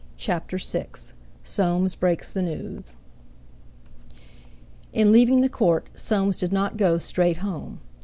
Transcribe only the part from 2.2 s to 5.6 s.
THE NEWS In leaving the